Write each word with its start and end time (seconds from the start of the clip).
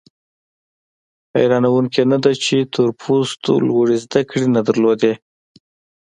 حیرانوونکي 1.35 2.01
نه 2.11 2.17
ده 2.23 2.31
چې 2.43 2.55
تور 2.73 2.89
پوستو 3.01 3.51
لوړې 3.67 3.97
زده 4.03 4.21
کړې 4.29 4.47
نه 4.55 4.61
درلودې. 4.67 5.13